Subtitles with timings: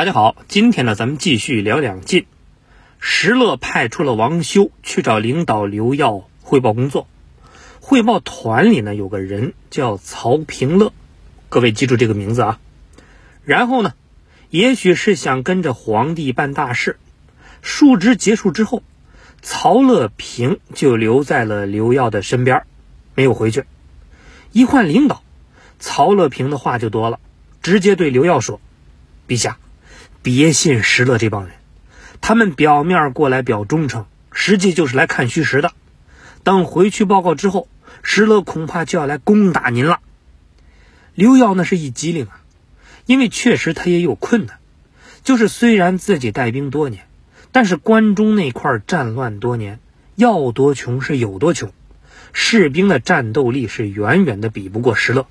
[0.00, 2.24] 大家好，今天呢，咱们继续聊两晋。
[3.00, 7.06] 石勒派出了王修去找领导刘耀汇报工作。
[7.80, 10.94] 汇报团里呢，有个人叫曹平乐，
[11.50, 12.60] 各位记住这个名字啊。
[13.44, 13.92] 然后呢，
[14.48, 16.98] 也许是想跟着皇帝办大事。
[17.60, 18.82] 述职结束之后，
[19.42, 22.62] 曹乐平就留在了刘耀的身边，
[23.14, 23.64] 没有回去。
[24.52, 25.22] 一换领导，
[25.78, 27.20] 曹乐平的话就多了，
[27.60, 28.62] 直接对刘耀说
[29.28, 29.58] ：“陛下。”
[30.22, 31.52] 别信石勒这帮人，
[32.20, 35.72] 他们表面过来表忠诚，实际就是来看虚实的。
[36.42, 37.68] 等回去报告之后，
[38.02, 40.00] 石勒恐怕就要来攻打您了。
[41.14, 42.40] 刘耀那是一机灵啊，
[43.06, 44.58] 因为确实他也有困难，
[45.24, 47.06] 就是虽然自己带兵多年，
[47.50, 49.80] 但是关中那块战乱多年，
[50.16, 51.72] 要多穷是有多穷，
[52.34, 55.26] 士兵的战斗力是远远的比不过石勒。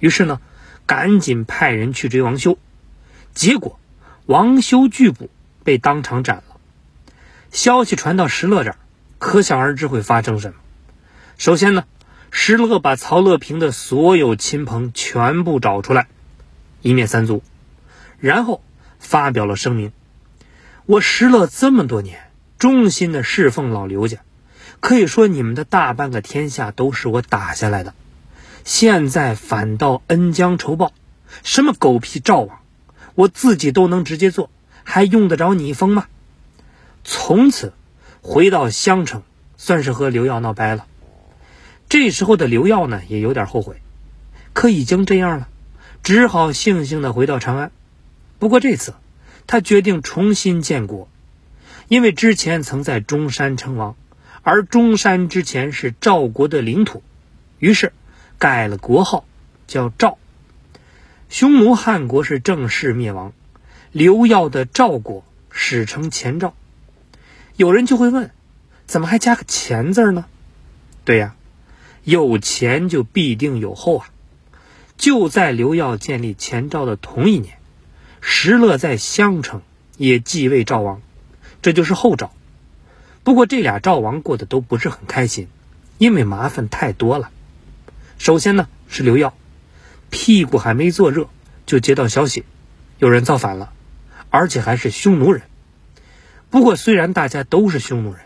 [0.00, 0.40] 于是呢，
[0.84, 2.58] 赶紧派人去追王修，
[3.32, 3.78] 结果。
[4.26, 5.30] 王修拒捕，
[5.62, 6.56] 被当场斩了。
[7.52, 8.76] 消息传到石勒这儿，
[9.18, 10.54] 可想而知会发生什么。
[11.38, 11.84] 首先呢，
[12.32, 16.08] 石勒把曹乐平的所有亲朋全部找出来，
[16.82, 17.44] 一灭三族，
[18.18, 18.62] 然后
[18.98, 19.92] 发表了声明：
[20.86, 24.18] 我石勒这么多年忠心的侍奉老刘家，
[24.80, 27.94] 可以说你们的大半个天下都是我打下来的，
[28.64, 30.92] 现在反倒恩将仇报，
[31.44, 32.58] 什么狗屁赵王！
[33.16, 34.50] 我自己都能直接做，
[34.84, 36.06] 还用得着你封吗？
[37.02, 37.72] 从此
[38.20, 39.22] 回到襄城，
[39.56, 40.86] 算是和刘耀闹掰了。
[41.88, 43.80] 这时候的刘耀呢，也有点后悔，
[44.52, 45.48] 可已经这样了，
[46.02, 47.72] 只好悻悻的回到长安。
[48.38, 48.94] 不过这次
[49.46, 51.08] 他决定重新建国，
[51.88, 53.96] 因为之前曾在中山称王，
[54.42, 57.02] 而中山之前是赵国的领土，
[57.60, 57.92] 于是
[58.38, 59.24] 改了国号，
[59.66, 60.18] 叫赵。
[61.28, 63.32] 匈奴汉国是正式灭亡，
[63.90, 66.54] 刘耀的赵国史称前赵。
[67.56, 68.30] 有人就会问，
[68.86, 70.26] 怎么还加个前字呢？
[71.04, 71.34] 对呀，
[72.04, 74.10] 有前就必定有后啊！
[74.96, 77.58] 就在刘耀建立前赵的同一年，
[78.20, 79.62] 石勒在襄城
[79.96, 81.02] 也继位赵王，
[81.60, 82.32] 这就是后赵。
[83.24, 85.48] 不过这俩赵王过得都不是很开心，
[85.98, 87.30] 因为麻烦太多了。
[88.18, 89.34] 首先呢是刘耀。
[90.10, 91.28] 屁股还没坐热，
[91.66, 92.44] 就接到消息，
[92.98, 93.72] 有人造反了，
[94.30, 95.42] 而且还是匈奴人。
[96.50, 98.20] 不过虽然大家都是匈奴人，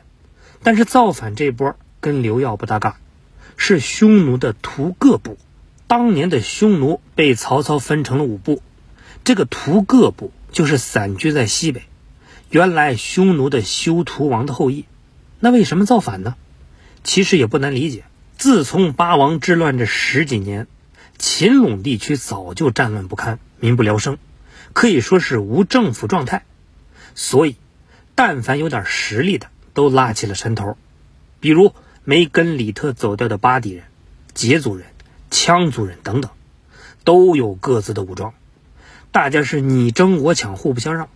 [0.62, 2.98] 但是造反这波跟刘耀不搭嘎，
[3.56, 5.38] 是匈奴的屠各部。
[5.86, 8.62] 当年的匈奴被曹操分成了五部，
[9.24, 11.82] 这个屠各部就是散居在西北，
[12.50, 14.84] 原来匈奴的修屠王的后裔。
[15.40, 16.36] 那为什么造反呢？
[17.02, 18.04] 其实也不难理解，
[18.36, 20.68] 自从八王之乱这十几年。
[21.20, 24.16] 秦陇地区早就战乱不堪，民不聊生，
[24.72, 26.46] 可以说是无政府状态。
[27.14, 27.56] 所以，
[28.14, 30.78] 但凡有点实力的，都拉起了山头。
[31.38, 33.84] 比如没跟李特走掉的巴底人、
[34.34, 34.86] 羯族人、
[35.30, 36.30] 羌族人等等，
[37.04, 38.32] 都有各自的武装，
[39.12, 41.10] 大家是你争我抢，互不相让。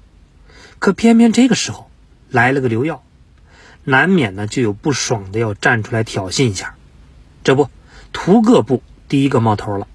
[0.78, 1.90] 可偏偏这个时候
[2.28, 3.02] 来了个刘耀，
[3.84, 6.76] 难免呢就有不爽的要站出来挑衅一下。
[7.42, 7.70] 这不，
[8.12, 9.88] 屠各部第一个冒头了。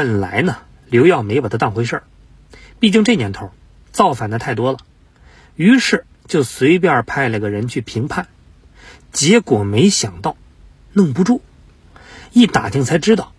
[0.00, 0.56] 本来呢，
[0.88, 2.02] 刘耀没把他当回事儿，
[2.78, 3.50] 毕竟这年头
[3.92, 4.78] 造反的太多了，
[5.56, 8.28] 于是就随便派了个人去评判，
[9.12, 10.38] 结果没想到
[10.94, 11.42] 弄不住，
[12.32, 13.34] 一打听才知道，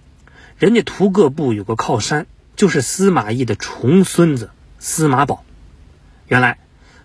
[0.60, 5.44] 人家屠各部有个靠山，就是司马懿的重孙子司马宝。
[6.28, 6.60] 原来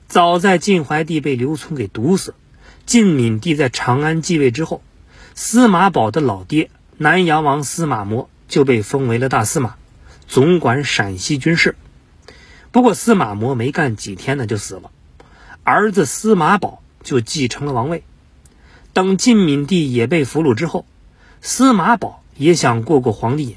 [0.07, 2.35] 早在晋怀帝被刘琮给毒死，
[2.85, 4.83] 晋敏帝在长安继位之后，
[5.35, 6.69] 司马宝的老爹
[6.99, 8.29] 南阳王司马模。
[8.49, 9.77] 就被封为了大司马，
[10.27, 11.77] 总管陕西军事。
[12.73, 14.91] 不过司马模没干几天呢，就死了，
[15.65, 18.03] 儿子司马宝就继承了王位。
[18.93, 20.87] 等晋敏帝也被俘虏之后，
[21.41, 23.57] 司马宝也想过过皇帝瘾，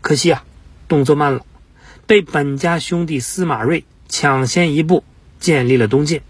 [0.00, 0.44] 可惜啊，
[0.88, 1.44] 动作慢了，
[2.06, 5.04] 被本家兄弟司马睿抢先一步
[5.40, 6.22] 建立了东晋。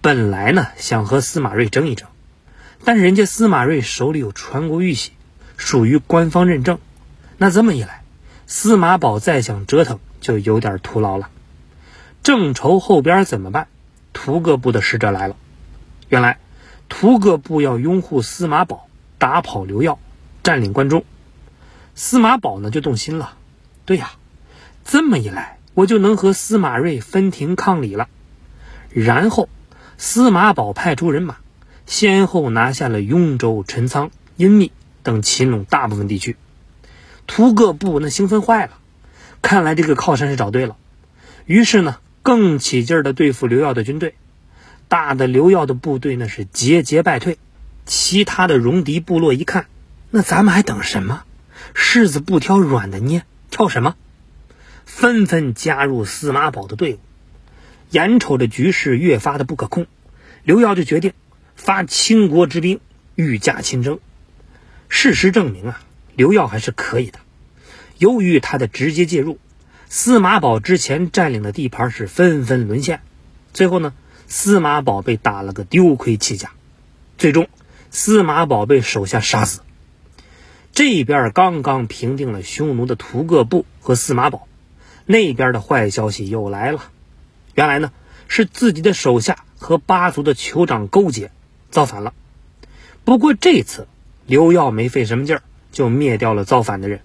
[0.00, 2.08] 本来呢想和司马睿争一争，
[2.84, 5.12] 但是人家司马睿手里有传国玉玺，
[5.56, 6.78] 属于官方认证。
[7.40, 8.02] 那这么一来，
[8.48, 11.30] 司马宝再想折腾就有点徒劳了。
[12.24, 13.68] 正愁后边怎么办，
[14.12, 15.36] 屠各部的使者来了。
[16.08, 16.40] 原来，
[16.88, 18.88] 屠各部要拥护司马宝，
[19.18, 20.00] 打跑刘耀，
[20.42, 21.04] 占领关中。
[21.94, 23.34] 司马宝呢就动心了。
[23.86, 24.10] 对呀，
[24.84, 28.08] 这么一来，我就能和司马睿分庭抗礼了。
[28.90, 29.48] 然后，
[29.96, 31.36] 司马宝派出人马，
[31.86, 34.72] 先后拿下了雍州、陈仓、阴密
[35.04, 36.36] 等秦陇大部分地区。
[37.28, 38.72] 屠各部那兴奋坏了，
[39.42, 40.76] 看来这个靠山是找对了，
[41.46, 44.14] 于是呢，更起劲儿的对付刘耀的军队，
[44.88, 47.38] 大的刘耀的部队那是节节败退。
[47.84, 49.66] 其他的戎狄部落一看，
[50.10, 51.22] 那咱们还等什么？
[51.74, 53.94] 柿子不挑软的捏，挑什么？
[54.84, 56.98] 纷纷加入司马宝的队伍。
[57.90, 59.86] 眼瞅着局势越发的不可控，
[60.42, 61.12] 刘耀就决定
[61.56, 62.80] 发倾国之兵，
[63.14, 64.00] 御驾亲征。
[64.90, 65.80] 事实证明啊，
[66.14, 67.17] 刘耀还是可以的。
[67.98, 69.38] 由于他的直接介入，
[69.88, 73.00] 司马宝之前占领的地盘是纷纷沦陷。
[73.52, 73.92] 最后呢，
[74.26, 76.52] 司马宝被打了个丢盔弃甲，
[77.16, 77.48] 最终。
[77.90, 79.60] 司马宝被手下杀死。
[80.72, 84.46] 这边刚刚平定了匈奴的屠各部和司马宝，
[85.06, 86.90] 那边的坏消息又来了。
[87.54, 87.90] 原来呢，
[88.28, 91.32] 是自己的手下和八族的酋长勾结，
[91.70, 92.12] 造反了。
[93.04, 93.88] 不过这次
[94.26, 95.42] 刘耀没费什么劲儿，
[95.72, 97.00] 就灭掉了造反的人，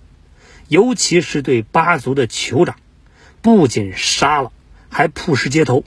[0.67, 2.75] 尤其是对八族的酋长，
[3.41, 4.51] 不仅杀了，
[4.89, 5.83] 还曝尸街头。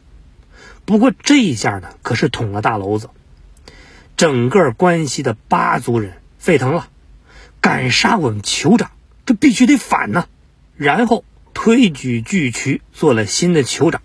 [0.84, 3.10] 不过这一下呢，可是捅了大娄子。
[4.16, 6.88] 整个关西的八族人沸腾了，
[7.60, 8.92] 敢杀我们酋长，
[9.26, 10.28] 这必须得反呢。
[10.76, 14.00] 然后推举巨渠做了新的酋长，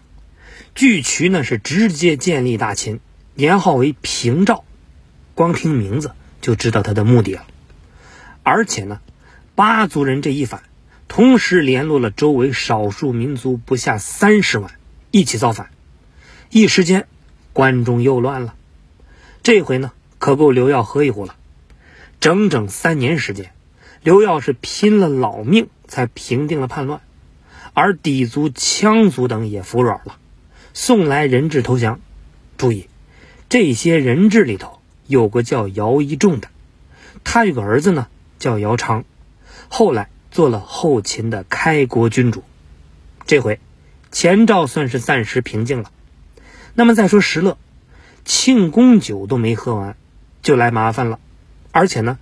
[0.73, 3.00] 巨渠呢是直接建立大秦，
[3.35, 4.63] 年号为平赵。
[5.33, 7.45] 光听名字就知道他的目的了。
[8.44, 9.00] 而且呢，
[9.56, 10.63] 八族人这一反，
[11.07, 14.71] 同时联络了周围少数民族不下三十万，
[15.12, 15.69] 一起造反。
[16.50, 17.07] 一时间，
[17.53, 18.56] 关中又乱了。
[19.44, 19.92] 这回呢？
[20.18, 21.36] 可够刘耀喝一壶了，
[22.19, 23.53] 整整三年时间，
[24.03, 27.01] 刘耀是拼了老命才平定了叛乱，
[27.74, 30.18] 而氐族、羌族等也服软了，
[30.75, 32.00] 送来人质投降。
[32.56, 32.88] 注意，
[33.50, 36.50] 这些人质里头有个叫姚一仲的，
[37.24, 38.06] 他有个儿子呢
[38.38, 39.04] 叫姚昌，
[39.73, 42.44] 后来做了后秦的开国君主。
[43.25, 43.62] 这回
[44.12, 45.91] 前赵算是暂时平静了。
[46.73, 47.57] 那么再说石勒，
[48.25, 49.95] 庆功酒都没喝完。
[50.41, 51.19] 就来麻烦了，
[51.71, 52.19] 而且呢，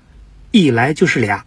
[0.51, 1.45] 一来就是俩。